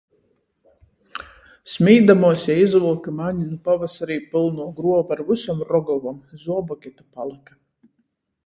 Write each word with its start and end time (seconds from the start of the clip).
Smīdamuos 1.73 2.45
jei 2.51 2.63
izvylka 2.67 3.13
mani 3.19 3.45
nu 3.51 3.59
pavasarī 3.69 4.17
pylnuo 4.33 4.65
gruova 4.81 5.17
ar 5.17 5.23
vysom 5.31 5.63
rogovom, 5.73 6.19
zuoboki 6.47 6.97
to 6.97 7.11
palyka. 7.21 7.61